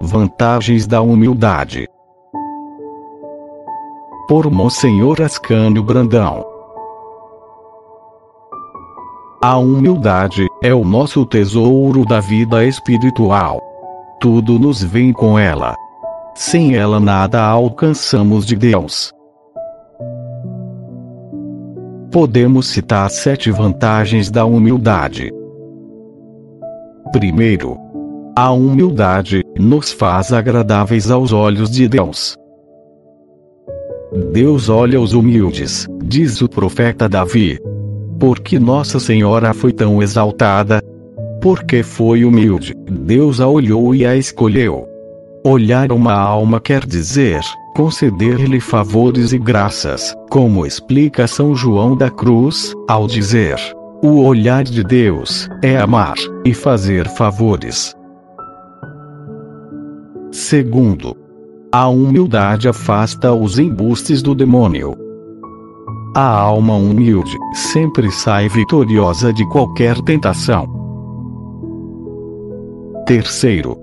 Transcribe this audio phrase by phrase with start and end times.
[0.00, 1.88] Vantagens da humildade.
[4.28, 6.44] Por Monsenhor Ascânio Brandão.
[9.40, 13.60] A humildade é o nosso tesouro da vida espiritual.
[14.20, 15.74] Tudo nos vem com ela.
[16.34, 19.12] Sem ela nada alcançamos de Deus.
[22.12, 25.30] Podemos citar sete vantagens da humildade.
[27.10, 27.78] Primeiro,
[28.36, 32.36] a humildade nos faz agradáveis aos olhos de Deus.
[34.30, 37.58] Deus olha os humildes, diz o profeta Davi.
[38.20, 40.82] Porque Nossa Senhora foi tão exaltada?
[41.40, 44.86] Porque foi humilde, Deus a olhou e a escolheu.
[45.46, 47.40] Olhar uma alma quer dizer
[47.74, 53.56] conceder-lhe favores e graças, como explica São João da Cruz, ao dizer:
[54.02, 57.94] O olhar de Deus é amar e fazer favores.
[60.30, 61.16] Segundo,
[61.70, 64.94] a humildade afasta os embustes do demônio.
[66.14, 70.68] A alma humilde sempre sai vitoriosa de qualquer tentação.
[73.06, 73.81] Terceiro,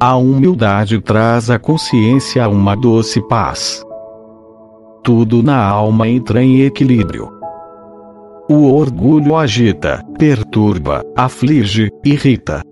[0.00, 3.82] a humildade traz à consciência uma doce paz.
[5.02, 7.28] Tudo na alma entra em equilíbrio.
[8.48, 12.62] O orgulho agita, perturba, aflige, irrita.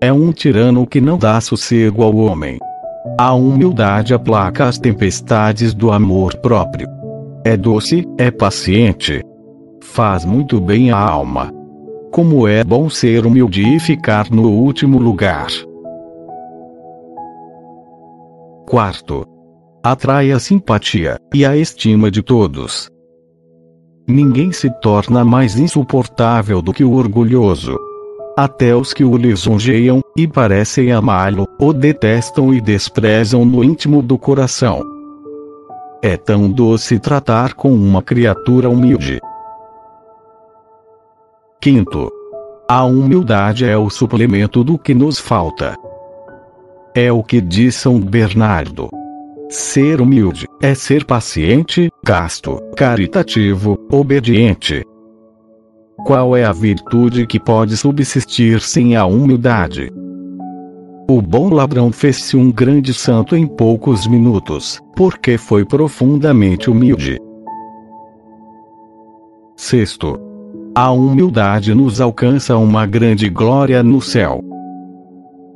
[0.00, 2.58] É um tirano que não dá sossego ao homem.
[3.18, 6.88] A humildade aplaca as tempestades do amor próprio.
[7.44, 9.20] É doce, é paciente.
[9.82, 11.52] Faz muito bem à alma.
[12.12, 15.48] Como é bom ser humilde e ficar no último lugar.
[18.68, 19.24] Quarto.
[19.82, 22.90] Atrai a simpatia e a estima de todos.
[24.06, 27.78] Ninguém se torna mais insuportável do que o orgulhoso.
[28.36, 34.18] Até os que o lisonjeiam, e parecem amá-lo, o detestam e desprezam no íntimo do
[34.18, 34.82] coração.
[36.02, 39.18] É tão doce tratar com uma criatura humilde.
[41.58, 42.12] Quinto.
[42.68, 45.74] A humildade é o suplemento do que nos falta.
[46.94, 48.88] É o que diz São Bernardo.
[49.48, 54.84] Ser humilde é ser paciente, casto, caritativo, obediente,
[56.04, 59.90] qual é a virtude que pode subsistir sem a humildade?
[61.10, 67.18] O bom ladrão fez-se um grande santo em poucos minutos, porque foi profundamente humilde.
[69.56, 70.18] Sexto.
[70.74, 74.40] A humildade nos alcança uma grande glória no céu.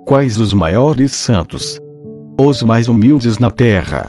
[0.05, 1.81] Quais os maiores santos?
[2.39, 4.09] Os mais humildes na terra.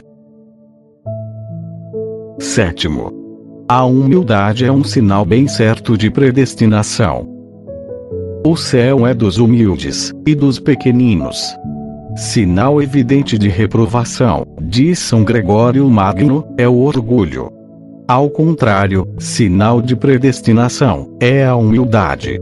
[2.40, 3.12] Sétimo.
[3.68, 7.28] A humildade é um sinal bem certo de predestinação.
[8.44, 11.56] O céu é dos humildes e dos pequeninos.
[12.16, 17.50] Sinal evidente de reprovação, diz São Gregório Magno, é o orgulho.
[18.06, 22.40] Ao contrário, sinal de predestinação é a humildade.